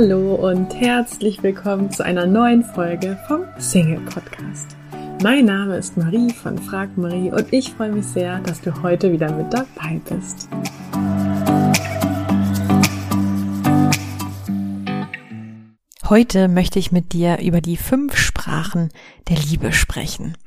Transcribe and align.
Hallo 0.00 0.36
und 0.36 0.72
herzlich 0.76 1.42
willkommen 1.42 1.90
zu 1.90 2.04
einer 2.04 2.24
neuen 2.24 2.62
Folge 2.62 3.18
vom 3.26 3.42
Single 3.58 3.98
Podcast. 4.02 4.76
Mein 5.24 5.46
Name 5.46 5.76
ist 5.76 5.96
Marie 5.96 6.32
von 6.32 6.56
Frag 6.56 6.96
Marie 6.96 7.32
und 7.32 7.52
ich 7.52 7.72
freue 7.72 7.90
mich 7.90 8.06
sehr, 8.06 8.38
dass 8.38 8.60
du 8.60 8.80
heute 8.84 9.10
wieder 9.10 9.32
mit 9.32 9.52
dabei 9.52 10.00
bist. 10.08 10.48
Heute 16.08 16.46
möchte 16.46 16.78
ich 16.78 16.92
mit 16.92 17.12
dir 17.12 17.40
über 17.40 17.60
die 17.60 17.76
fünf 17.76 18.16
Sprachen 18.16 18.90
der 19.28 19.36
Liebe 19.38 19.72
sprechen. 19.72 20.38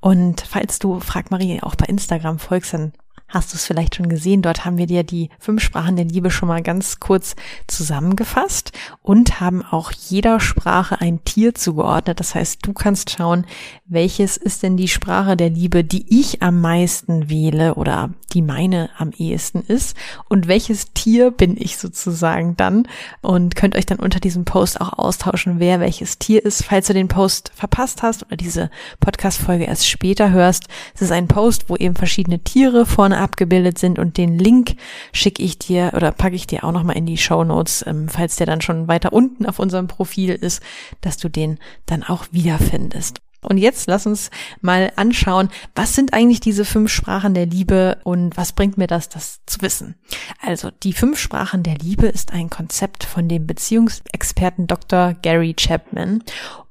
Und 0.00 0.42
falls 0.42 0.80
du 0.80 1.00
Frag 1.00 1.30
Marie 1.30 1.62
auch 1.62 1.76
bei 1.76 1.86
Instagram 1.86 2.38
folgst, 2.38 2.74
dann 2.74 2.92
hast 3.28 3.52
du 3.52 3.56
es 3.56 3.66
vielleicht 3.66 3.94
schon 3.94 4.08
gesehen. 4.08 4.42
Dort 4.42 4.64
haben 4.64 4.78
wir 4.78 4.86
dir 4.86 5.04
die 5.04 5.28
fünf 5.38 5.62
Sprachen 5.62 5.96
der 5.96 6.06
Liebe 6.06 6.30
schon 6.30 6.48
mal 6.48 6.62
ganz 6.62 6.98
kurz 6.98 7.36
zusammengefasst 7.66 8.72
und 9.02 9.40
haben 9.40 9.62
auch 9.62 9.92
jeder 9.92 10.40
Sprache 10.40 11.00
ein 11.00 11.22
Tier 11.24 11.54
zugeordnet. 11.54 12.18
Das 12.20 12.34
heißt, 12.34 12.66
du 12.66 12.72
kannst 12.72 13.10
schauen, 13.10 13.44
welches 13.86 14.36
ist 14.36 14.62
denn 14.62 14.76
die 14.76 14.88
Sprache 14.88 15.36
der 15.36 15.50
Liebe, 15.50 15.84
die 15.84 16.06
ich 16.08 16.42
am 16.42 16.60
meisten 16.60 17.28
wähle 17.28 17.74
oder 17.74 18.10
die 18.32 18.42
meine 18.42 18.90
am 18.98 19.10
ehesten 19.10 19.60
ist 19.60 19.96
und 20.28 20.48
welches 20.48 20.92
Tier 20.92 21.30
bin 21.30 21.56
ich 21.56 21.78
sozusagen 21.78 22.56
dann 22.56 22.86
und 23.20 23.56
könnt 23.56 23.76
euch 23.76 23.86
dann 23.86 23.98
unter 23.98 24.20
diesem 24.20 24.44
Post 24.44 24.80
auch 24.80 24.98
austauschen, 24.98 25.60
wer 25.60 25.80
welches 25.80 26.18
Tier 26.18 26.44
ist. 26.44 26.64
Falls 26.64 26.86
du 26.86 26.94
den 26.94 27.08
Post 27.08 27.52
verpasst 27.54 28.02
hast 28.02 28.24
oder 28.24 28.36
diese 28.36 28.70
Podcast-Folge 29.00 29.64
erst 29.64 29.88
später 29.88 30.30
hörst, 30.30 30.64
es 30.94 31.02
ist 31.02 31.12
ein 31.12 31.28
Post, 31.28 31.68
wo 31.68 31.76
eben 31.76 31.94
verschiedene 31.94 32.38
Tiere 32.38 32.86
vorne 32.86 33.17
abgebildet 33.18 33.78
sind 33.78 33.98
und 33.98 34.16
den 34.16 34.38
Link 34.38 34.76
schicke 35.12 35.42
ich 35.42 35.58
dir 35.58 35.92
oder 35.94 36.12
packe 36.12 36.36
ich 36.36 36.46
dir 36.46 36.64
auch 36.64 36.72
nochmal 36.72 36.96
in 36.96 37.06
die 37.06 37.18
Show 37.18 37.44
Notes, 37.44 37.84
ähm, 37.86 38.08
falls 38.08 38.36
der 38.36 38.46
dann 38.46 38.60
schon 38.60 38.88
weiter 38.88 39.12
unten 39.12 39.46
auf 39.46 39.58
unserem 39.58 39.88
Profil 39.88 40.30
ist, 40.30 40.62
dass 41.00 41.16
du 41.16 41.28
den 41.28 41.58
dann 41.86 42.02
auch 42.02 42.26
wiederfindest. 42.32 43.20
Und 43.40 43.58
jetzt 43.58 43.86
lass 43.86 44.04
uns 44.04 44.30
mal 44.60 44.92
anschauen, 44.96 45.48
was 45.74 45.94
sind 45.94 46.12
eigentlich 46.12 46.40
diese 46.40 46.64
fünf 46.64 46.90
Sprachen 46.90 47.34
der 47.34 47.46
Liebe 47.46 47.98
und 48.02 48.36
was 48.36 48.52
bringt 48.52 48.78
mir 48.78 48.88
das, 48.88 49.08
das 49.08 49.40
zu 49.46 49.62
wissen? 49.62 49.94
Also, 50.40 50.70
die 50.82 50.92
fünf 50.92 51.18
Sprachen 51.20 51.62
der 51.62 51.76
Liebe 51.76 52.08
ist 52.08 52.32
ein 52.32 52.50
Konzept 52.50 53.04
von 53.04 53.28
dem 53.28 53.46
Beziehungsexperten 53.46 54.66
Dr. 54.66 55.14
Gary 55.22 55.54
Chapman. 55.54 56.24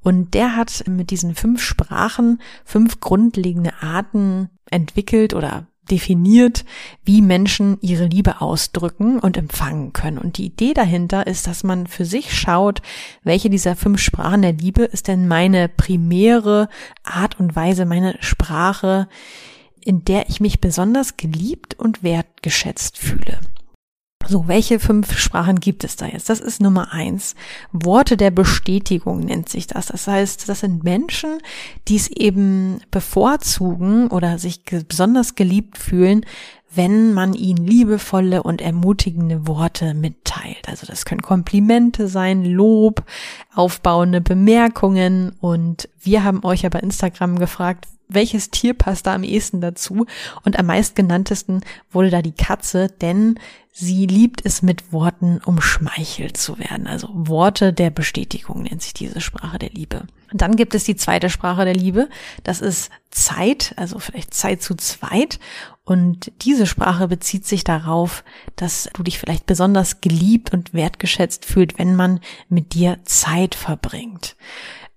Und 0.03 0.33
der 0.33 0.57
hat 0.57 0.83
mit 0.87 1.09
diesen 1.09 1.35
fünf 1.35 1.61
Sprachen 1.61 2.41
fünf 2.65 2.99
grundlegende 2.99 3.73
Arten 3.81 4.49
entwickelt 4.69 5.33
oder 5.33 5.67
definiert, 5.87 6.65
wie 7.03 7.21
Menschen 7.21 7.77
ihre 7.81 8.05
Liebe 8.05 8.41
ausdrücken 8.41 9.19
und 9.19 9.37
empfangen 9.37 9.93
können. 9.93 10.17
Und 10.17 10.37
die 10.37 10.45
Idee 10.45 10.73
dahinter 10.73 11.27
ist, 11.27 11.47
dass 11.47 11.63
man 11.63 11.87
für 11.87 12.05
sich 12.05 12.37
schaut, 12.37 12.81
welche 13.23 13.49
dieser 13.49 13.75
fünf 13.75 13.99
Sprachen 13.99 14.41
der 14.41 14.53
Liebe 14.53 14.83
ist 14.83 15.07
denn 15.07 15.27
meine 15.27 15.69
primäre 15.69 16.69
Art 17.03 17.39
und 17.39 17.55
Weise, 17.55 17.85
meine 17.85 18.17
Sprache, 18.19 19.07
in 19.83 20.03
der 20.03 20.29
ich 20.29 20.39
mich 20.39 20.59
besonders 20.59 21.17
geliebt 21.17 21.79
und 21.79 22.03
wertgeschätzt 22.03 22.97
fühle. 22.97 23.39
So, 24.29 24.47
welche 24.47 24.79
fünf 24.79 25.17
Sprachen 25.17 25.59
gibt 25.59 25.85
es 25.85 25.95
da 25.95 26.05
jetzt? 26.05 26.29
Das 26.29 26.41
ist 26.41 26.59
Nummer 26.61 26.91
eins. 26.91 27.35
Worte 27.71 28.17
der 28.17 28.29
Bestätigung 28.31 29.21
nennt 29.21 29.47
sich 29.47 29.67
das. 29.67 29.87
Das 29.87 30.07
heißt, 30.07 30.49
das 30.49 30.59
sind 30.59 30.83
Menschen, 30.83 31.37
die 31.87 31.95
es 31.95 32.09
eben 32.09 32.81
bevorzugen 32.91 34.09
oder 34.09 34.37
sich 34.37 34.63
besonders 34.87 35.35
geliebt 35.35 35.77
fühlen, 35.77 36.25
wenn 36.69 37.13
man 37.13 37.33
ihnen 37.33 37.65
liebevolle 37.65 38.43
und 38.43 38.61
ermutigende 38.61 39.47
Worte 39.47 39.93
mitteilt. 39.93 40.67
Also 40.67 40.85
das 40.85 41.05
können 41.05 41.21
Komplimente 41.21 42.09
sein, 42.09 42.43
Lob, 42.43 43.05
aufbauende 43.55 44.19
Bemerkungen 44.19 45.31
und 45.39 45.87
wir 46.01 46.25
haben 46.25 46.43
euch 46.43 46.63
ja 46.63 46.69
bei 46.69 46.79
Instagram 46.79 47.39
gefragt, 47.39 47.85
welches 48.07 48.49
Tier 48.49 48.73
passt 48.73 49.07
da 49.07 49.15
am 49.15 49.23
ehesten 49.23 49.61
dazu? 49.61 50.05
Und 50.43 50.57
am 50.57 50.67
meistgenanntesten 50.67 51.61
wurde 51.91 52.09
da 52.09 52.21
die 52.21 52.33
Katze, 52.33 52.87
denn 52.87 53.39
sie 53.71 54.05
liebt 54.05 54.45
es 54.45 54.61
mit 54.61 54.91
Worten 54.91 55.39
umschmeichelt 55.45 56.37
zu 56.37 56.57
werden. 56.57 56.87
Also 56.87 57.09
Worte 57.13 57.73
der 57.73 57.89
Bestätigung 57.89 58.63
nennt 58.63 58.81
sich 58.81 58.93
diese 58.93 59.21
Sprache 59.21 59.59
der 59.59 59.69
Liebe. 59.69 60.07
Und 60.31 60.41
dann 60.41 60.55
gibt 60.55 60.73
es 60.75 60.83
die 60.83 60.95
zweite 60.95 61.29
Sprache 61.29 61.63
der 61.63 61.75
Liebe. 61.75 62.09
Das 62.43 62.61
ist 62.61 62.89
Zeit, 63.11 63.73
also 63.77 63.99
vielleicht 63.99 64.33
Zeit 64.33 64.61
zu 64.61 64.75
zweit. 64.75 65.39
Und 65.83 66.31
diese 66.41 66.65
Sprache 66.65 67.07
bezieht 67.07 67.45
sich 67.45 67.63
darauf, 67.63 68.23
dass 68.55 68.89
du 68.93 69.03
dich 69.03 69.19
vielleicht 69.19 69.45
besonders 69.45 70.01
geliebt 70.01 70.53
und 70.53 70.73
wertgeschätzt 70.73 71.45
fühlt, 71.45 71.77
wenn 71.79 71.95
man 71.95 72.19
mit 72.49 72.73
dir 72.73 72.97
Zeit 73.05 73.55
verbringt 73.55 74.35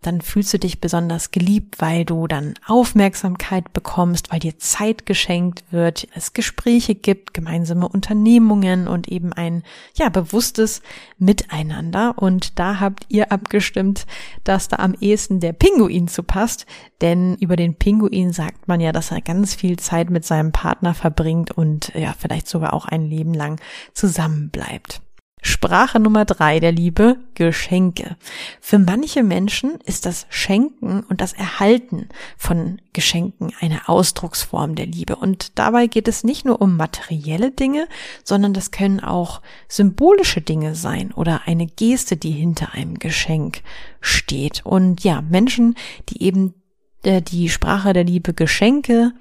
dann 0.03 0.23
fühlst 0.23 0.55
du 0.55 0.59
dich 0.59 0.81
besonders 0.81 1.31
geliebt, 1.31 1.81
weil 1.81 2.07
du 2.07 2.27
dann 2.27 2.55
Aufmerksamkeit 2.67 3.73
bekommst, 3.73 4.33
weil 4.33 4.41
dir 4.41 4.59
Zeit 4.59 5.05
geschenkt 5.05 5.63
wird, 5.71 6.09
es 6.15 6.33
Gespräche 6.33 6.95
gibt, 6.95 7.35
gemeinsame 7.35 7.87
Unternehmungen 7.87 8.89
und 8.89 9.09
eben 9.09 9.33
ein, 9.33 9.63
ja, 9.95 10.09
bewusstes 10.09 10.81
Miteinander. 11.19 12.15
Und 12.17 12.59
da 12.59 12.81
habt 12.81 13.05
ihr 13.09 13.31
abgestimmt, 13.31 14.07
dass 14.43 14.69
da 14.69 14.77
am 14.77 14.95
ehesten 14.95 15.41
der 15.41 15.53
Pinguin 15.53 16.09
zu 16.09 16.23
passt, 16.23 16.65
denn 17.03 17.37
über 17.37 17.57
den 17.57 17.75
Pinguin 17.75 18.33
sagt 18.33 18.69
man 18.69 18.81
ja, 18.81 18.93
dass 18.93 19.11
er 19.11 19.21
ganz 19.21 19.55
viel 19.55 19.79
Zeit 19.79 20.09
mit 20.09 20.25
seinem 20.25 20.53
Partner 20.53 20.95
verbringt 20.95 21.51
und 21.51 21.93
ja, 21.95 22.15
vielleicht 22.19 22.49
sogar 22.49 22.73
auch 22.73 22.87
ein 22.87 23.03
Leben 23.03 23.35
lang 23.35 23.61
zusammenbleibt. 23.93 25.03
Sprache 25.43 26.01
Nummer 26.01 26.25
drei 26.25 26.61
der 26.61 26.73
Liebe, 26.73 27.19
Geschenke. 27.35 28.17
Für 28.61 28.79
manche 28.79 29.23
Menschen 29.23 29.79
ist 29.85 30.07
das 30.07 30.27
Schenken 30.29 31.01
und 31.09 31.21
das 31.21 31.33
Erhalten 31.33 32.09
von 32.37 32.81
Geschenken 32.93 33.53
eine 33.61 33.89
Ausdrucksform 33.89 34.75
der 34.75 34.87
Liebe. 34.87 35.17
Und 35.17 35.59
dabei 35.59 35.87
geht 35.87 36.09
es 36.09 36.25
nicht 36.25 36.45
nur 36.45 36.61
um 36.61 36.77
materielle 36.77 37.51
Dinge, 37.51 37.89
sondern 38.25 38.53
das 38.53 38.71
können 38.71 39.01
auch 39.01 39.41
symbolische 39.69 40.41
Dinge 40.41 40.75
sein 40.75 41.13
oder 41.13 41.43
eine 41.47 41.67
Geste, 41.67 42.17
die 42.17 42.33
hinter 42.33 42.75
einem 42.75 42.99
Geschenk 42.99 43.63
steht. 44.01 44.65
Und 44.65 45.05
ja, 45.05 45.23
Menschen, 45.23 45.75
die 46.11 46.23
eben 46.23 46.55
äh, 47.03 47.23
die 47.23 47.49
Sprache 47.49 47.93
der 47.93 48.05
Liebe 48.05 48.35
Geschenke 48.35 49.13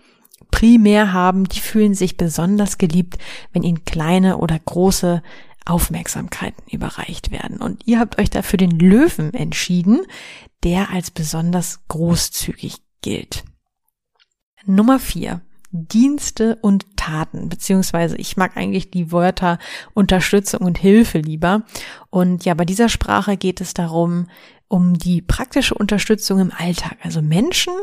primär 0.52 1.14
haben, 1.14 1.46
die 1.46 1.60
fühlen 1.60 1.94
sich 1.94 2.18
besonders 2.18 2.78
geliebt, 2.78 3.18
wenn 3.54 3.64
ihnen 3.64 3.86
kleine 3.86 4.38
oder 4.38 4.58
große 4.58 5.22
Aufmerksamkeiten 5.70 6.64
überreicht 6.70 7.32
werden. 7.32 7.58
Und 7.58 7.86
ihr 7.86 8.00
habt 8.00 8.20
euch 8.20 8.30
dafür 8.30 8.58
den 8.58 8.80
Löwen 8.80 9.34
entschieden, 9.34 10.02
der 10.64 10.92
als 10.92 11.12
besonders 11.12 11.82
großzügig 11.88 12.78
gilt. 13.02 13.44
Nummer 14.66 15.00
vier. 15.00 15.42
Dienste 15.72 16.56
und 16.64 16.98
Taten, 16.98 17.48
beziehungsweise 17.48 18.18
ich 18.18 18.38
mag 18.38 18.58
eigentlich 18.58 18.90
die 18.90 19.12
Wörter 19.12 19.60
Unterstützung 19.94 20.62
und 20.62 20.80
Hilfe 20.80 21.20
lieber. 21.20 21.62
Und 22.10 22.44
ja, 22.44 22.56
bei 22.56 22.66
dieser 22.66 22.90
Sprache 22.90 23.38
geht 23.38 23.62
es 23.62 23.76
darum, 23.76 24.26
um 24.70 24.98
die 24.98 25.22
praktische 25.22 25.74
Unterstützung 25.74 26.40
im 26.40 26.54
Alltag. 26.58 26.98
Also 27.04 27.22
Menschen, 27.22 27.74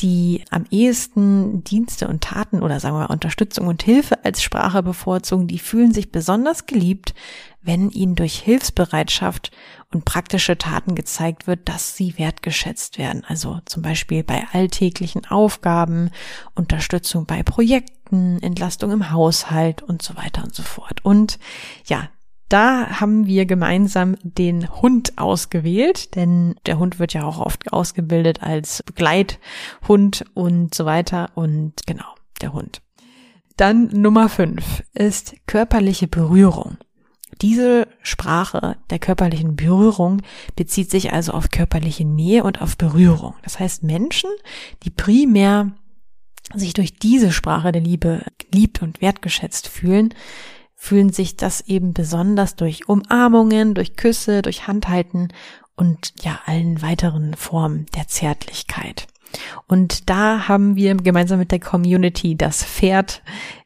die 0.00 0.44
am 0.50 0.66
ehesten 0.70 1.64
Dienste 1.64 2.06
und 2.08 2.22
Taten 2.22 2.62
oder 2.62 2.80
sagen 2.80 2.96
wir 2.96 3.08
Unterstützung 3.08 3.66
und 3.68 3.82
Hilfe 3.82 4.22
als 4.24 4.42
Sprache 4.42 4.82
bevorzugen, 4.82 5.46
die 5.46 5.58
fühlen 5.58 5.92
sich 5.92 6.12
besonders 6.12 6.66
geliebt, 6.66 7.14
wenn 7.62 7.90
ihnen 7.90 8.14
durch 8.14 8.38
Hilfsbereitschaft 8.40 9.52
und 9.92 10.04
praktische 10.04 10.58
Taten 10.58 10.94
gezeigt 10.94 11.46
wird, 11.46 11.68
dass 11.68 11.96
sie 11.96 12.18
wertgeschätzt 12.18 12.98
werden. 12.98 13.24
Also 13.26 13.60
zum 13.64 13.82
Beispiel 13.82 14.22
bei 14.22 14.44
alltäglichen 14.52 15.24
Aufgaben, 15.26 16.10
Unterstützung 16.54 17.24
bei 17.24 17.42
Projekten, 17.42 18.42
Entlastung 18.42 18.90
im 18.90 19.10
Haushalt 19.10 19.82
und 19.82 20.02
so 20.02 20.16
weiter 20.16 20.44
und 20.44 20.54
so 20.54 20.62
fort. 20.62 21.04
Und 21.04 21.38
ja, 21.86 22.08
da 22.48 23.00
haben 23.00 23.26
wir 23.26 23.46
gemeinsam 23.46 24.16
den 24.22 24.68
Hund 24.80 25.18
ausgewählt, 25.18 26.14
denn 26.14 26.54
der 26.66 26.78
Hund 26.78 26.98
wird 26.98 27.12
ja 27.12 27.24
auch 27.24 27.38
oft 27.38 27.72
ausgebildet 27.72 28.42
als 28.42 28.82
Begleithund 28.84 30.24
und 30.34 30.74
so 30.74 30.84
weiter 30.84 31.30
und 31.34 31.74
genau, 31.86 32.14
der 32.40 32.52
Hund. 32.52 32.82
Dann 33.56 33.88
Nummer 33.88 34.28
fünf 34.28 34.84
ist 34.92 35.34
körperliche 35.46 36.08
Berührung. 36.08 36.76
Diese 37.42 37.88
Sprache 38.02 38.76
der 38.90 38.98
körperlichen 38.98 39.56
Berührung 39.56 40.22
bezieht 40.54 40.90
sich 40.90 41.12
also 41.12 41.32
auf 41.32 41.50
körperliche 41.50 42.04
Nähe 42.04 42.44
und 42.44 42.62
auf 42.62 42.76
Berührung. 42.76 43.34
Das 43.42 43.58
heißt, 43.58 43.82
Menschen, 43.82 44.30
die 44.84 44.90
primär 44.90 45.72
sich 46.54 46.74
durch 46.74 46.94
diese 46.98 47.32
Sprache 47.32 47.72
der 47.72 47.82
Liebe 47.82 48.24
geliebt 48.38 48.82
und 48.82 49.00
wertgeschätzt 49.00 49.68
fühlen, 49.68 50.14
fühlen 50.86 51.12
sich 51.12 51.36
das 51.36 51.62
eben 51.62 51.92
besonders 51.92 52.54
durch 52.54 52.88
Umarmungen, 52.88 53.74
durch 53.74 53.96
Küsse, 53.96 54.42
durch 54.42 54.68
Handhalten 54.68 55.32
und 55.74 56.14
ja 56.22 56.38
allen 56.46 56.80
weiteren 56.80 57.34
Formen 57.34 57.86
der 57.96 58.06
Zärtlichkeit. 58.06 59.08
Und 59.66 60.08
da 60.08 60.46
haben 60.46 60.76
wir 60.76 60.94
gemeinsam 60.94 61.40
mit 61.40 61.50
der 61.50 61.58
Community 61.58 62.36
das 62.36 62.64
Pferd 62.64 63.22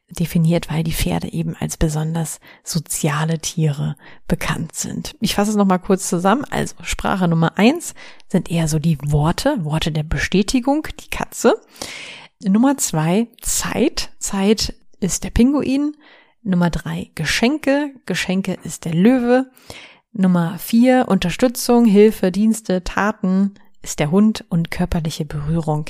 definiert, 0.09 0.71
weil 0.71 0.83
die 0.83 0.95
Pferde 0.95 1.31
eben 1.31 1.55
als 1.61 1.77
besonders 1.77 2.41
soziale 2.65 3.39
Tiere 3.39 3.97
bekannt 4.27 4.75
sind. 4.75 5.15
Ich 5.21 5.35
fasse 5.35 5.51
es 5.51 5.57
nochmal 5.57 5.79
kurz 5.79 6.09
zusammen. 6.09 6.45
Also 6.51 6.75
Sprache 6.83 7.29
Nummer 7.29 7.59
eins 7.59 7.95
sind 8.29 8.51
eher 8.51 8.67
so 8.67 8.79
die 8.79 8.99
Worte, 9.03 9.63
Worte 9.63 9.93
der 9.93 10.05
Bestätigung, 10.05 10.89
die 10.99 11.11
Katze. 11.11 11.55
Nummer 12.43 12.79
zwei, 12.79 13.29
Zeit. 13.43 14.11
Zeit 14.19 14.75
ist 15.01 15.23
der 15.23 15.31
Pinguin. 15.31 15.95
Nummer 16.43 16.71
drei, 16.71 17.11
Geschenke. 17.15 17.95
Geschenke 18.07 18.57
ist 18.65 18.85
der 18.85 18.95
Löwe. 18.95 19.51
Nummer 20.13 20.59
vier, 20.59 21.07
Unterstützung, 21.09 21.85
Hilfe, 21.85 22.33
Dienste, 22.33 22.83
Taten 22.83 23.55
ist 23.83 23.99
der 23.99 24.11
Hund 24.11 24.45
und 24.49 24.71
körperliche 24.71 25.25
Berührung 25.25 25.87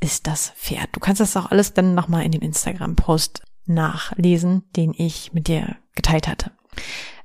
ist 0.00 0.26
das 0.26 0.50
Pferd. 0.56 0.88
Du 0.92 1.00
kannst 1.00 1.20
das 1.20 1.36
auch 1.36 1.50
alles 1.50 1.74
dann 1.74 1.94
nochmal 1.94 2.24
in 2.24 2.32
dem 2.32 2.42
Instagram-Post 2.42 3.42
nachlesen, 3.66 4.64
den 4.74 4.94
ich 4.96 5.32
mit 5.32 5.46
dir 5.48 5.76
geteilt 5.94 6.26
hatte. 6.26 6.50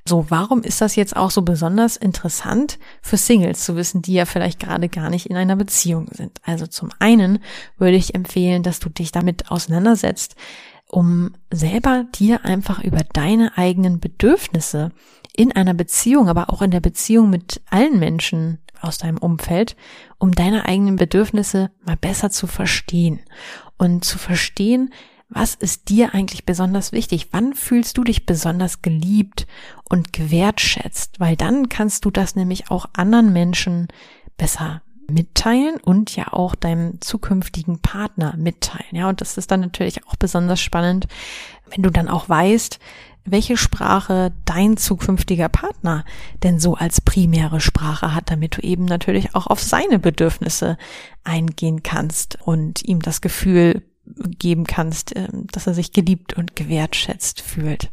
So, 0.06 0.26
warum 0.30 0.64
ist 0.64 0.82
das 0.82 0.98
jetzt 0.98 1.16
auch 1.16 1.32
so 1.32 1.44
besonders 1.44 1.96
interessant 1.96 2.78
für 3.02 3.16
Singles 3.16 3.64
zu 3.64 3.78
wissen, 3.78 4.02
die 4.02 4.14
ja 4.14 4.26
vielleicht 4.26 4.60
gerade 4.60 4.90
gar 4.90 5.10
nicht 5.10 5.28
in 5.28 5.38
einer 5.38 5.56
Beziehung 5.56 6.10
sind? 6.12 6.42
Also 6.44 6.68
zum 6.68 6.90
einen 7.00 7.40
würde 7.78 7.96
ich 7.96 8.14
empfehlen, 8.14 8.64
dass 8.64 8.80
du 8.80 8.90
dich 8.90 9.14
damit 9.14 9.50
auseinandersetzt, 9.50 10.36
um 10.94 11.32
selber 11.52 12.06
dir 12.14 12.46
einfach 12.46 12.84
über 12.84 13.00
deine 13.14 13.58
eigenen 13.58 14.00
Bedürfnisse 14.00 14.92
in 15.36 15.52
einer 15.52 15.74
Beziehung, 15.74 16.30
aber 16.30 16.52
auch 16.52 16.62
in 16.62 16.70
der 16.70 16.82
Beziehung 16.82 17.32
mit 17.32 17.64
allen 17.72 17.98
Menschen 17.98 18.60
aus 18.80 19.00
deinem 19.00 19.18
Umfeld, 19.18 19.76
um 20.20 20.34
deine 20.34 20.66
eigenen 20.66 20.98
Bedürfnisse 20.98 21.72
mal 21.84 21.98
besser 21.98 22.30
zu 22.30 22.46
verstehen 22.46 23.22
und 23.80 24.06
zu 24.06 24.20
verstehen, 24.20 24.94
was 25.30 25.56
ist 25.56 25.90
dir 25.90 26.14
eigentlich 26.14 26.46
besonders 26.46 26.92
wichtig? 26.92 27.30
Wann 27.32 27.56
fühlst 27.56 27.98
du 27.98 28.04
dich 28.04 28.28
besonders 28.28 28.84
geliebt 28.84 29.48
und 29.90 30.14
gewertschätzt? 30.14 31.20
Weil 31.20 31.36
dann 31.36 31.70
kannst 31.70 32.06
du 32.06 32.12
das 32.12 32.36
nämlich 32.36 32.70
auch 32.70 32.86
anderen 32.94 33.34
Menschen 33.34 33.88
besser 34.38 34.84
mitteilen 35.10 35.76
und 35.82 36.16
ja 36.16 36.34
auch 36.34 36.56
deinem 36.56 37.02
zukünftigen 37.02 37.80
Partner 37.80 38.36
mitteilen. 38.38 38.96
Ja, 38.96 39.10
und 39.10 39.22
das 39.22 39.38
ist 39.38 39.52
dann 39.52 39.62
natürlich 39.62 40.06
auch 40.08 40.16
besonders 40.16 40.60
spannend, 40.60 41.08
wenn 41.70 41.84
du 41.84 41.90
dann 41.90 42.08
auch 42.08 42.30
weißt, 42.30 42.80
welche 43.26 43.56
Sprache 43.56 44.34
dein 44.46 44.76
zukünftiger 44.78 45.48
Partner 45.48 46.04
denn 46.44 46.60
so 46.60 46.76
als 46.76 47.00
primäre 47.00 47.62
Sprache 47.62 48.14
hat, 48.14 48.30
damit 48.30 48.58
du 48.58 48.62
eben 48.62 48.86
natürlich 48.86 49.34
auch 49.34 49.48
auf 49.48 49.62
seine 49.62 50.00
Bedürfnisse 50.00 50.78
eingehen 51.24 51.84
kannst 51.84 52.38
und 52.42 52.84
ihm 52.84 53.02
das 53.02 53.22
Gefühl 53.22 53.84
geben 54.06 54.66
kannst, 54.66 55.16
ähm, 55.16 55.48
dass 55.52 55.68
er 55.68 55.74
sich 55.74 55.94
geliebt 55.94 56.34
und 56.34 56.56
gewertschätzt 56.56 57.42
fühlt. 57.42 57.92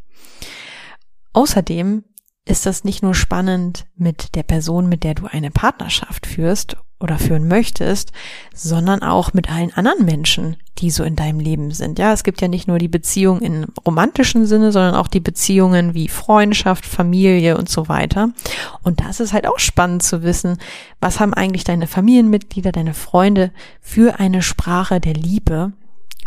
Außerdem 1.33 2.05
ist 2.45 2.67
das 2.67 2.83
nicht 2.83 3.03
nur 3.03 3.15
spannend 3.15 3.87
mit 3.95 4.35
der 4.35 4.43
Person, 4.43 4.89
mit 4.89 5.05
der 5.05 5.15
du 5.15 5.27
eine 5.27 5.53
Partnerschaft 5.53 6.27
führst 6.27 6.77
oder 7.01 7.19
führen 7.19 7.49
möchtest, 7.49 8.13
sondern 8.55 9.03
auch 9.03 9.33
mit 9.33 9.51
allen 9.51 9.73
anderen 9.73 10.05
Menschen, 10.05 10.57
die 10.79 10.91
so 10.91 11.03
in 11.03 11.17
deinem 11.17 11.41
Leben 11.41 11.71
sind. 11.73 11.99
Ja, 11.99 12.13
es 12.13 12.25
gibt 12.25 12.41
ja 12.41 12.49
nicht 12.49 12.69
nur 12.69 12.79
die 12.79 12.89
Beziehung 12.89 13.41
im 13.41 13.67
romantischen 13.87 14.47
Sinne, 14.47 14.71
sondern 14.71 14.95
auch 14.95 15.09
die 15.09 15.21
Beziehungen 15.21 15.95
wie 15.95 16.09
Freundschaft, 16.09 16.87
Familie 16.87 17.57
und 17.57 17.69
so 17.69 17.89
weiter. 17.89 18.31
Und 18.83 19.01
das 19.01 19.21
ist 19.21 19.33
halt 19.33 19.47
auch 19.47 19.59
spannend 19.59 20.03
zu 20.03 20.23
wissen, 20.23 20.59
was 21.01 21.21
haben 21.21 21.35
eigentlich 21.35 21.65
deine 21.65 21.87
Familienmitglieder, 21.87 22.73
deine 22.73 22.95
Freunde 22.95 23.51
für 23.81 24.21
eine 24.21 24.43
Sprache 24.43 25.01
der 25.01 25.15
Liebe, 25.15 25.73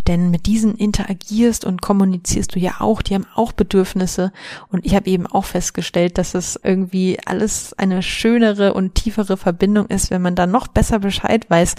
denn 0.08 0.32
mit 0.32 0.46
diesen 0.46 0.76
interagierst 0.76 1.66
und 1.66 1.82
kommunizierst 1.82 2.56
du 2.56 2.60
ja 2.60 2.76
auch, 2.80 3.02
die 3.02 3.16
haben 3.16 3.28
auch 3.36 3.52
Bedürfnisse. 3.52 4.32
Und 4.70 4.86
ich 4.86 4.96
habe 4.96 5.10
eben 5.10 5.28
auch 5.28 5.46
festgestellt, 5.46 6.18
dass 6.18 6.34
es 6.34 6.60
irgendwie 6.62 7.20
alles 7.26 7.74
eine 7.74 8.02
schönere 8.04 8.74
und 8.74 8.96
tiefere 8.96 9.38
Verbindung 9.38 9.88
ist, 9.88 10.12
wenn 10.12 10.22
man 10.22 10.36
dann 10.36 10.52
noch 10.52 10.68
besser 10.68 11.00
Bescheid 11.00 11.50
weiß, 11.50 11.76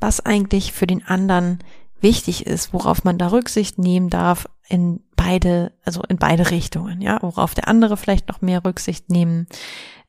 was 0.00 0.24
eigentlich 0.24 0.72
für 0.72 0.86
den 0.86 1.06
anderen 1.06 1.58
wichtig 2.00 2.46
ist, 2.46 2.72
worauf 2.72 3.04
man 3.04 3.18
da 3.18 3.28
Rücksicht 3.28 3.78
nehmen 3.78 4.10
darf 4.10 4.48
in 4.68 5.00
beide, 5.16 5.72
also 5.84 6.02
in 6.02 6.18
beide 6.18 6.50
Richtungen, 6.50 7.00
ja, 7.00 7.18
worauf 7.22 7.54
der 7.54 7.68
andere 7.68 7.96
vielleicht 7.96 8.28
noch 8.28 8.42
mehr 8.42 8.64
Rücksicht 8.64 9.10
nehmen 9.10 9.46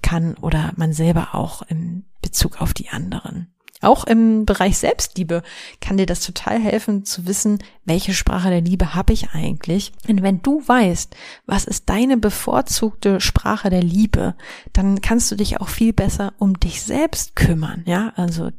kann 0.02 0.36
oder 0.36 0.74
man 0.76 0.94
selber 0.94 1.30
auch 1.34 1.64
in 1.64 2.06
Bezug 2.22 2.62
auf 2.62 2.74
die 2.74 2.90
anderen. 2.90 3.48
Auch 3.82 4.06
im 4.06 4.46
Bereich 4.46 4.78
Selbstliebe 4.80 5.44
kann 5.82 5.98
dir 5.98 6.08
das 6.08 6.22
total 6.22 6.60
helfen 6.60 7.06
zu 7.06 7.28
wissen, 7.28 7.60
welche 7.86 8.14
Sprache 8.14 8.50
der 8.50 8.62
Liebe 8.62 8.96
habe 8.96 9.14
ich 9.14 9.32
eigentlich. 9.32 9.92
Und 10.08 10.24
wenn 10.24 10.42
du 10.42 10.68
weißt, 10.68 11.16
was 11.46 11.66
ist 11.66 11.90
deine 11.90 12.18
bevorzugte 12.18 13.22
Sprache 13.22 13.70
der 13.70 13.84
Liebe, 13.84 14.36
dann 14.74 15.02
kannst 15.02 15.32
du 15.32 15.36
dich 15.36 15.62
auch 15.62 15.70
viel 15.70 15.94
besser 15.94 16.34
um 16.40 16.60
dich 16.60 16.82
selbst 16.82 17.36
kümmern, 17.36 17.84
ja, 17.86 18.14
also 18.16 18.50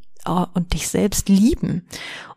und 0.54 0.74
dich 0.74 0.88
selbst 0.88 1.28
lieben 1.28 1.86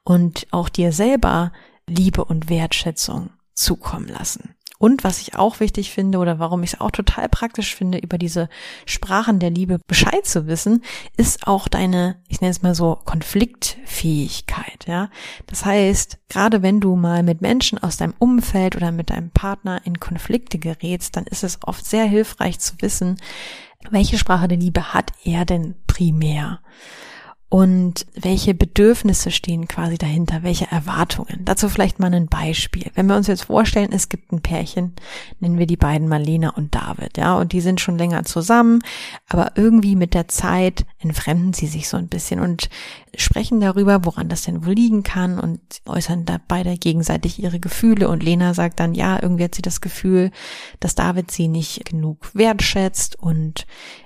und 0.03 0.47
auch 0.51 0.69
dir 0.69 0.93
selber 0.93 1.51
Liebe 1.87 2.23
und 2.23 2.49
Wertschätzung 2.49 3.31
zukommen 3.53 4.07
lassen. 4.07 4.55
Und 4.81 5.03
was 5.03 5.21
ich 5.21 5.35
auch 5.35 5.59
wichtig 5.59 5.91
finde 5.91 6.17
oder 6.17 6.39
warum 6.39 6.63
ich 6.63 6.73
es 6.73 6.81
auch 6.81 6.89
total 6.89 7.29
praktisch 7.29 7.75
finde, 7.75 7.99
über 7.99 8.17
diese 8.17 8.49
Sprachen 8.87 9.37
der 9.37 9.51
Liebe 9.51 9.77
Bescheid 9.85 10.25
zu 10.25 10.47
wissen, 10.47 10.83
ist 11.17 11.45
auch 11.45 11.67
deine, 11.67 12.15
ich 12.29 12.41
nenne 12.41 12.49
es 12.49 12.63
mal 12.63 12.73
so, 12.73 12.97
Konfliktfähigkeit, 13.05 14.87
ja. 14.87 15.11
Das 15.45 15.65
heißt, 15.65 16.17
gerade 16.29 16.63
wenn 16.63 16.79
du 16.79 16.95
mal 16.95 17.21
mit 17.21 17.41
Menschen 17.41 17.77
aus 17.77 17.97
deinem 17.97 18.15
Umfeld 18.17 18.75
oder 18.75 18.91
mit 18.91 19.11
deinem 19.11 19.29
Partner 19.29 19.81
in 19.85 19.99
Konflikte 19.99 20.57
gerätst, 20.57 21.15
dann 21.15 21.27
ist 21.27 21.43
es 21.43 21.59
oft 21.63 21.85
sehr 21.85 22.05
hilfreich 22.05 22.57
zu 22.57 22.73
wissen, 22.79 23.17
welche 23.91 24.17
Sprache 24.17 24.47
der 24.47 24.57
Liebe 24.57 24.95
hat 24.95 25.11
er 25.23 25.45
denn 25.45 25.75
primär? 25.85 26.59
Und 27.51 28.05
welche 28.15 28.53
Bedürfnisse 28.53 29.29
stehen 29.29 29.67
quasi 29.67 29.97
dahinter, 29.97 30.41
welche 30.41 30.71
Erwartungen. 30.71 31.41
Dazu 31.43 31.67
vielleicht 31.67 31.99
mal 31.99 32.13
ein 32.13 32.27
Beispiel. 32.27 32.89
Wenn 32.95 33.07
wir 33.07 33.17
uns 33.17 33.27
jetzt 33.27 33.43
vorstellen, 33.43 33.91
es 33.91 34.07
gibt 34.07 34.31
ein 34.31 34.41
Pärchen, 34.41 34.93
nennen 35.41 35.59
wir 35.59 35.67
die 35.67 35.75
beiden 35.75 36.07
Marlena 36.07 36.51
und 36.51 36.73
David, 36.73 37.17
ja, 37.17 37.35
und 37.35 37.51
die 37.51 37.59
sind 37.59 37.81
schon 37.81 37.97
länger 37.97 38.23
zusammen, 38.23 38.81
aber 39.27 39.51
irgendwie 39.55 39.97
mit 39.97 40.13
der 40.13 40.29
Zeit 40.29 40.85
entfremden 40.99 41.51
sie 41.51 41.67
sich 41.67 41.89
so 41.89 41.97
ein 41.97 42.07
bisschen 42.07 42.39
und 42.39 42.69
sprechen 43.17 43.59
darüber, 43.59 44.05
woran 44.05 44.29
das 44.29 44.43
denn 44.43 44.65
wohl 44.65 44.71
liegen 44.71 45.03
kann 45.03 45.37
und 45.37 45.59
äußern 45.85 46.23
da 46.23 46.39
beide 46.47 46.77
gegenseitig 46.77 47.43
ihre 47.43 47.59
Gefühle 47.59 48.07
und 48.07 48.23
Lena 48.23 48.53
sagt 48.53 48.79
dann, 48.79 48.93
ja, 48.93 49.21
irgendwie 49.21 49.43
hat 49.43 49.55
sie 49.55 49.61
das 49.61 49.81
Gefühl, 49.81 50.31
dass 50.79 50.95
David 50.95 51.31
sie 51.31 51.49
nicht 51.49 51.83
genug 51.83 52.33
wertschätzt 52.33 53.19
und 53.19 53.65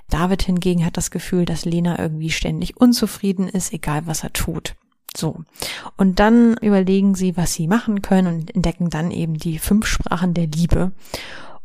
David 0.09 0.43
hingegen 0.43 0.85
hat 0.85 0.97
das 0.97 1.11
Gefühl, 1.11 1.45
dass 1.45 1.65
Lena 1.65 1.99
irgendwie 1.99 2.29
ständig 2.29 2.77
unzufrieden 2.77 3.47
ist, 3.47 3.73
egal 3.73 4.05
was 4.05 4.23
er 4.23 4.33
tut. 4.33 4.75
So. 5.15 5.43
Und 5.97 6.19
dann 6.19 6.55
überlegen 6.57 7.15
sie, 7.15 7.37
was 7.37 7.53
sie 7.53 7.67
machen 7.67 8.01
können 8.01 8.27
und 8.27 8.55
entdecken 8.55 8.89
dann 8.89 9.11
eben 9.11 9.35
die 9.35 9.59
fünf 9.59 9.87
Sprachen 9.87 10.33
der 10.33 10.47
Liebe 10.47 10.91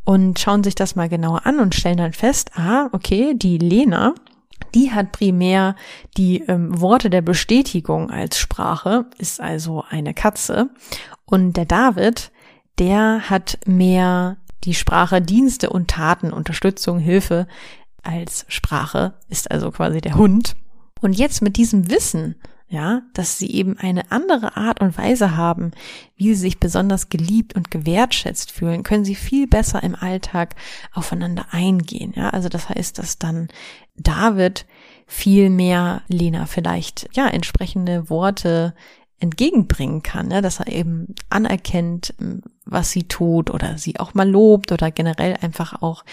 und 0.04 0.38
schauen 0.38 0.64
sich 0.64 0.74
das 0.74 0.96
mal 0.96 1.08
genauer 1.08 1.46
an 1.46 1.60
und 1.60 1.74
stellen 1.74 1.98
dann 1.98 2.12
fest, 2.12 2.52
ah, 2.56 2.88
okay, 2.92 3.34
die 3.34 3.58
Lena, 3.58 4.14
die 4.74 4.92
hat 4.92 5.12
primär 5.12 5.74
die 6.16 6.42
ähm, 6.42 6.80
Worte 6.80 7.10
der 7.10 7.22
Bestätigung 7.22 8.10
als 8.10 8.38
Sprache, 8.38 9.06
ist 9.18 9.40
also 9.40 9.84
eine 9.88 10.14
Katze. 10.14 10.70
Und 11.24 11.56
der 11.56 11.64
David, 11.64 12.30
der 12.78 13.30
hat 13.30 13.58
mehr 13.66 14.36
die 14.64 14.74
Sprache 14.74 15.22
Dienste 15.22 15.70
und 15.70 15.88
Taten, 15.88 16.32
Unterstützung, 16.32 16.98
Hilfe 16.98 17.46
als 18.02 18.44
Sprache, 18.48 19.14
ist 19.28 19.50
also 19.50 19.70
quasi 19.70 20.00
der 20.00 20.14
Hund. 20.16 20.56
Und 21.00 21.14
jetzt 21.14 21.42
mit 21.42 21.56
diesem 21.56 21.90
Wissen, 21.90 22.36
ja, 22.68 23.02
dass 23.14 23.36
sie 23.36 23.50
eben 23.50 23.76
eine 23.78 24.12
andere 24.12 24.56
Art 24.56 24.80
und 24.80 24.96
Weise 24.96 25.36
haben, 25.36 25.72
wie 26.16 26.34
sie 26.34 26.40
sich 26.40 26.60
besonders 26.60 27.08
geliebt 27.08 27.56
und 27.56 27.70
gewertschätzt 27.70 28.52
fühlen, 28.52 28.84
können 28.84 29.04
sie 29.04 29.16
viel 29.16 29.48
besser 29.48 29.82
im 29.82 29.96
Alltag 29.96 30.54
aufeinander 30.92 31.46
eingehen. 31.50 32.12
Ja, 32.14 32.30
also 32.30 32.48
das 32.48 32.68
heißt, 32.68 32.98
dass 32.98 33.18
dann 33.18 33.48
David 33.96 34.66
viel 35.06 35.50
mehr 35.50 36.02
Lena 36.06 36.46
vielleicht, 36.46 37.08
ja, 37.14 37.26
entsprechende 37.26 38.08
Worte 38.08 38.74
entgegenbringen 39.20 40.02
kann, 40.02 40.28
ne? 40.28 40.40
dass 40.42 40.60
er 40.60 40.68
eben 40.68 41.14
anerkennt, 41.28 42.14
was 42.64 42.90
sie 42.90 43.04
tut 43.04 43.50
oder 43.50 43.76
sie 43.76 44.00
auch 44.00 44.14
mal 44.14 44.28
lobt 44.28 44.72
oder 44.72 44.90
generell 44.90 45.36
einfach 45.40 45.82
auch 45.82 46.04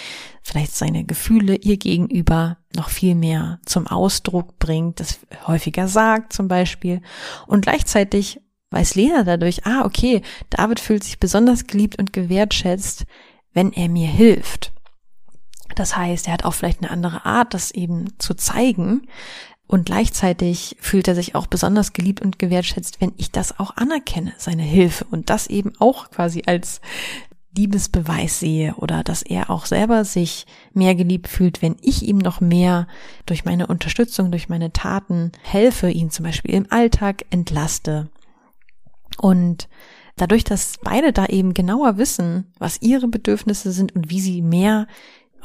vielleicht 0.43 0.75
seine 0.75 1.05
Gefühle 1.05 1.55
ihr 1.55 1.77
gegenüber 1.77 2.57
noch 2.75 2.89
viel 2.89 3.15
mehr 3.15 3.59
zum 3.65 3.87
Ausdruck 3.87 4.59
bringt, 4.59 4.99
das 4.99 5.19
häufiger 5.47 5.87
sagt 5.87 6.33
zum 6.33 6.47
Beispiel 6.49 7.01
und 7.47 7.61
gleichzeitig 7.61 8.41
weiß 8.71 8.95
Lena 8.95 9.23
dadurch, 9.23 9.65
ah, 9.65 9.85
okay, 9.85 10.21
David 10.49 10.81
fühlt 10.81 11.03
sich 11.03 11.19
besonders 11.19 11.67
geliebt 11.67 11.97
und 11.97 12.11
gewertschätzt, 12.11 13.05
wenn 13.53 13.71
er 13.71 13.87
mir 13.87 14.07
hilft. 14.07 14.73
Das 15.75 15.95
heißt, 15.95 16.27
er 16.27 16.33
hat 16.33 16.43
auch 16.43 16.53
vielleicht 16.53 16.81
eine 16.81 16.91
andere 16.91 17.25
Art, 17.25 17.53
das 17.53 17.71
eben 17.71 18.19
zu 18.19 18.33
zeigen, 18.33 19.07
Und 19.67 19.85
gleichzeitig 19.85 20.77
fühlt 20.79 21.07
er 21.09 21.15
sich 21.15 21.35
auch 21.35 21.47
besonders 21.47 21.91
geliebt 21.91 22.21
und 22.21 22.39
gewertschätzt, 22.39 23.01
wenn 23.01 23.13
ich 23.17 23.31
das 23.31 23.59
auch 23.59 23.75
anerkenne, 23.75 24.33
seine 24.37 24.63
Hilfe 24.63 25.05
und 25.11 25.29
das 25.29 25.47
eben 25.47 25.73
auch 25.79 26.09
quasi 26.09 26.43
als 26.45 26.79
Liebesbeweis 27.57 28.39
sehe 28.39 28.75
oder 28.75 29.03
dass 29.03 29.23
er 29.23 29.49
auch 29.49 29.65
selber 29.65 30.05
sich 30.05 30.45
mehr 30.73 30.95
geliebt 30.95 31.27
fühlt, 31.27 31.61
wenn 31.61 31.75
ich 31.81 32.03
ihm 32.03 32.17
noch 32.17 32.39
mehr 32.39 32.87
durch 33.25 33.45
meine 33.45 33.67
Unterstützung, 33.67 34.31
durch 34.31 34.47
meine 34.47 34.71
Taten 34.71 35.31
helfe, 35.41 35.89
ihn 35.89 36.11
zum 36.11 36.23
Beispiel 36.25 36.53
im 36.53 36.67
Alltag 36.69 37.25
entlaste. 37.29 38.09
Und 39.19 39.67
dadurch, 40.15 40.43
dass 40.43 40.75
beide 40.83 41.11
da 41.11 41.25
eben 41.25 41.53
genauer 41.53 41.97
wissen, 41.97 42.53
was 42.59 42.81
ihre 42.81 43.07
Bedürfnisse 43.07 43.71
sind 43.71 43.95
und 43.95 44.09
wie 44.09 44.21
sie 44.21 44.41
mehr 44.41 44.87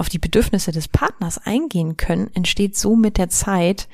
auf 0.02 0.08
die 0.08 0.18
Bedürfnisse 0.18 0.72
des 0.72 0.88
Partners 0.88 1.38
eingehen 1.38 1.96
können, 1.96 2.28
entsteht 2.34 2.76
so 2.76 2.96
mit 2.96 3.18
der 3.18 3.28
Zeit 3.28 3.88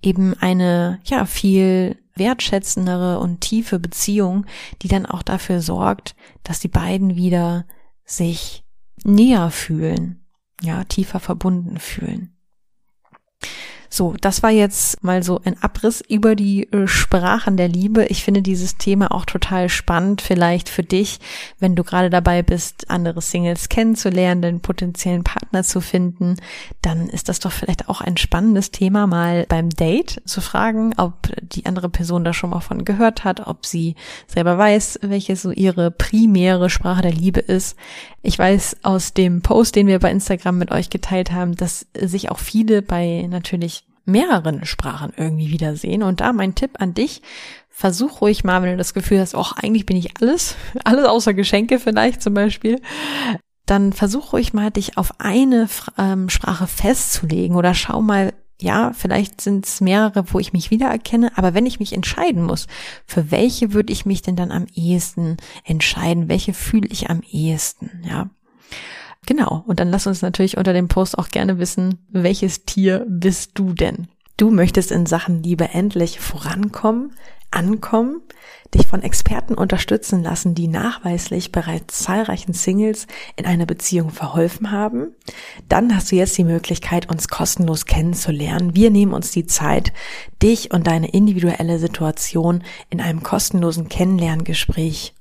eben 0.00 0.32
eine, 0.40 1.00
ja, 1.04 1.26
viel 1.26 1.98
wertschätzendere 2.14 3.18
und 3.18 3.42
tiefe 3.42 3.78
Beziehung, 3.78 4.46
die 4.80 4.88
dann 4.88 5.04
auch 5.04 5.22
dafür 5.22 5.60
sorgt, 5.60 6.16
dass 6.44 6.60
die 6.60 6.68
beiden 6.68 7.14
wieder 7.14 7.66
sich 8.06 8.64
näher 9.04 9.50
fühlen, 9.50 10.24
ja, 10.62 10.84
tiefer 10.84 11.20
verbunden 11.20 11.78
fühlen. 11.78 12.34
So, 13.92 14.14
das 14.20 14.44
war 14.44 14.50
jetzt 14.50 15.02
mal 15.02 15.24
so 15.24 15.40
ein 15.44 15.60
Abriss 15.60 16.00
über 16.00 16.36
die 16.36 16.72
äh, 16.72 16.86
Sprachen 16.86 17.56
der 17.56 17.66
Liebe. 17.66 18.04
Ich 18.04 18.22
finde 18.22 18.40
dieses 18.40 18.76
Thema 18.76 19.10
auch 19.10 19.24
total 19.24 19.68
spannend, 19.68 20.20
vielleicht 20.20 20.68
für 20.68 20.84
dich, 20.84 21.18
wenn 21.58 21.74
du 21.74 21.82
gerade 21.82 22.08
dabei 22.08 22.42
bist, 22.42 22.88
andere 22.88 23.20
Singles 23.20 23.68
kennenzulernen, 23.68 24.42
den 24.42 24.60
potenziellen 24.60 25.24
Partner 25.24 25.64
zu 25.64 25.80
finden, 25.80 26.36
dann 26.82 27.08
ist 27.08 27.28
das 27.28 27.40
doch 27.40 27.50
vielleicht 27.50 27.88
auch 27.88 28.00
ein 28.00 28.16
spannendes 28.16 28.70
Thema, 28.70 29.08
mal 29.08 29.44
beim 29.48 29.70
Date 29.70 30.22
zu 30.24 30.40
fragen, 30.40 30.94
ob 30.96 31.28
die 31.42 31.66
andere 31.66 31.88
Person 31.88 32.22
da 32.22 32.32
schon 32.32 32.50
mal 32.50 32.60
von 32.60 32.84
gehört 32.84 33.24
hat, 33.24 33.48
ob 33.48 33.66
sie 33.66 33.96
selber 34.28 34.56
weiß, 34.56 35.00
welche 35.02 35.34
so 35.34 35.50
ihre 35.50 35.90
primäre 35.90 36.70
Sprache 36.70 37.02
der 37.02 37.12
Liebe 37.12 37.40
ist. 37.40 37.76
Ich 38.22 38.38
weiß 38.38 38.76
aus 38.82 39.14
dem 39.14 39.42
Post, 39.42 39.74
den 39.74 39.88
wir 39.88 39.98
bei 39.98 40.12
Instagram 40.12 40.58
mit 40.58 40.70
euch 40.70 40.90
geteilt 40.90 41.32
haben, 41.32 41.56
dass 41.56 41.86
sich 41.98 42.30
auch 42.30 42.38
viele 42.38 42.82
bei 42.82 43.26
natürlich 43.28 43.79
mehreren 44.04 44.64
Sprachen 44.64 45.12
irgendwie 45.16 45.50
wiedersehen. 45.50 46.02
Und 46.02 46.20
da 46.20 46.32
mein 46.32 46.54
Tipp 46.54 46.72
an 46.78 46.94
dich, 46.94 47.22
versuch 47.68 48.20
ruhig 48.20 48.44
mal, 48.44 48.62
wenn 48.62 48.72
du 48.72 48.76
das 48.76 48.94
Gefühl 48.94 49.20
hast, 49.20 49.34
ach, 49.34 49.52
eigentlich 49.52 49.86
bin 49.86 49.96
ich 49.96 50.20
alles, 50.20 50.56
alles 50.84 51.06
außer 51.06 51.34
Geschenke 51.34 51.78
vielleicht 51.78 52.22
zum 52.22 52.34
Beispiel, 52.34 52.80
dann 53.66 53.92
versuch 53.92 54.32
ruhig 54.32 54.52
mal, 54.52 54.70
dich 54.70 54.98
auf 54.98 55.12
eine 55.18 55.68
ähm, 55.96 56.28
Sprache 56.28 56.66
festzulegen 56.66 57.56
oder 57.56 57.72
schau 57.74 58.02
mal, 58.02 58.32
ja, 58.60 58.92
vielleicht 58.92 59.40
sind 59.40 59.64
es 59.64 59.80
mehrere, 59.80 60.32
wo 60.32 60.38
ich 60.38 60.52
mich 60.52 60.70
wiedererkenne, 60.70 61.32
aber 61.36 61.54
wenn 61.54 61.66
ich 61.66 61.80
mich 61.80 61.94
entscheiden 61.94 62.42
muss, 62.42 62.66
für 63.06 63.30
welche 63.30 63.72
würde 63.72 63.92
ich 63.92 64.04
mich 64.04 64.22
denn 64.22 64.36
dann 64.36 64.50
am 64.50 64.66
ehesten 64.74 65.38
entscheiden? 65.64 66.28
Welche 66.28 66.52
fühle 66.52 66.88
ich 66.90 67.08
am 67.08 67.22
ehesten? 67.22 68.02
Ja. 68.06 68.28
Genau. 69.30 69.62
Und 69.68 69.78
dann 69.78 69.90
lass 69.90 70.08
uns 70.08 70.22
natürlich 70.22 70.56
unter 70.56 70.72
dem 70.72 70.88
Post 70.88 71.16
auch 71.16 71.28
gerne 71.28 71.60
wissen, 71.60 72.04
welches 72.08 72.64
Tier 72.64 73.06
bist 73.08 73.52
du 73.54 73.74
denn? 73.74 74.08
Du 74.36 74.50
möchtest 74.50 74.90
in 74.90 75.06
Sachen 75.06 75.44
Liebe 75.44 75.68
endlich 75.68 76.18
vorankommen, 76.18 77.12
ankommen, 77.52 78.22
dich 78.74 78.88
von 78.88 79.04
Experten 79.04 79.54
unterstützen 79.54 80.24
lassen, 80.24 80.56
die 80.56 80.66
nachweislich 80.66 81.52
bereits 81.52 82.00
zahlreichen 82.00 82.54
Singles 82.54 83.06
in 83.36 83.46
einer 83.46 83.66
Beziehung 83.66 84.10
verholfen 84.10 84.72
haben, 84.72 85.14
dann 85.68 85.94
hast 85.94 86.10
du 86.10 86.16
jetzt 86.16 86.36
die 86.36 86.42
Möglichkeit, 86.42 87.08
uns 87.08 87.28
kostenlos 87.28 87.86
kennenzulernen. 87.86 88.74
Wir 88.74 88.90
nehmen 88.90 89.12
uns 89.12 89.30
die 89.30 89.46
Zeit, 89.46 89.92
dich 90.42 90.72
und 90.72 90.88
deine 90.88 91.08
individuelle 91.08 91.78
Situation 91.78 92.64
in 92.88 93.00
einem 93.00 93.22
kostenlosen 93.22 93.88
Kennenlerngespräch 93.88 95.14